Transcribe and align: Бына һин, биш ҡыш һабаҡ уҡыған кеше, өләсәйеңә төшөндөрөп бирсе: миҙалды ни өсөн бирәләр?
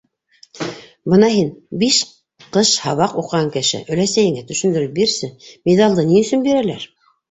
Бына 1.13 1.29
һин, 1.33 1.51
биш 1.83 1.99
ҡыш 2.57 2.73
һабаҡ 2.87 3.15
уҡыған 3.25 3.55
кеше, 3.59 3.85
өләсәйеңә 3.93 4.45
төшөндөрөп 4.51 5.01
бирсе: 5.01 5.35
миҙалды 5.71 6.13
ни 6.13 6.23
өсөн 6.27 6.53
бирәләр? 6.53 6.95